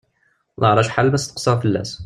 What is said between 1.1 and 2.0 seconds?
steqsaɣ fell-as.